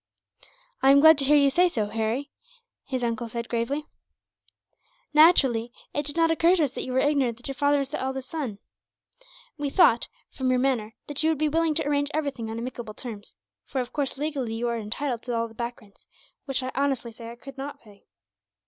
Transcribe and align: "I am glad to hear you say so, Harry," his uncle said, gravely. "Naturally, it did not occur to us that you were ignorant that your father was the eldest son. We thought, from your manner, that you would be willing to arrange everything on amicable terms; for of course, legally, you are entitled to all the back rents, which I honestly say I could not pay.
"I 0.81 0.89
am 0.89 0.99
glad 0.99 1.19
to 1.19 1.25
hear 1.25 1.35
you 1.35 1.51
say 1.51 1.69
so, 1.69 1.85
Harry," 1.89 2.31
his 2.85 3.03
uncle 3.03 3.27
said, 3.29 3.47
gravely. 3.47 3.85
"Naturally, 5.13 5.71
it 5.93 6.07
did 6.07 6.17
not 6.17 6.31
occur 6.31 6.55
to 6.55 6.63
us 6.63 6.71
that 6.71 6.81
you 6.81 6.91
were 6.91 6.97
ignorant 6.97 7.37
that 7.37 7.47
your 7.47 7.53
father 7.53 7.77
was 7.77 7.89
the 7.89 8.01
eldest 8.01 8.27
son. 8.27 8.57
We 9.59 9.69
thought, 9.69 10.07
from 10.31 10.49
your 10.49 10.57
manner, 10.57 10.95
that 11.05 11.21
you 11.21 11.29
would 11.29 11.37
be 11.37 11.49
willing 11.49 11.75
to 11.75 11.87
arrange 11.87 12.09
everything 12.15 12.49
on 12.49 12.57
amicable 12.57 12.95
terms; 12.95 13.35
for 13.63 13.79
of 13.79 13.93
course, 13.93 14.17
legally, 14.17 14.55
you 14.55 14.67
are 14.69 14.77
entitled 14.79 15.21
to 15.21 15.35
all 15.35 15.47
the 15.47 15.53
back 15.53 15.79
rents, 15.81 16.07
which 16.45 16.63
I 16.63 16.71
honestly 16.73 17.11
say 17.11 17.29
I 17.29 17.35
could 17.35 17.59
not 17.59 17.79
pay. 17.79 18.07